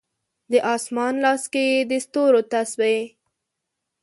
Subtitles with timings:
[0.51, 2.99] د اسمان لاس کې یې د ستورو تسبې